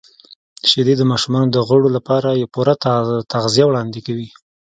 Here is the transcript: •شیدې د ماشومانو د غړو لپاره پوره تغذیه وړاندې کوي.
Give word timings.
•شیدې 0.69 0.93
د 0.97 1.03
ماشومانو 1.11 1.47
د 1.51 1.57
غړو 1.67 1.87
لپاره 1.97 2.29
پوره 2.53 2.73
تغذیه 3.33 3.65
وړاندې 3.67 3.99
کوي. 4.07 4.27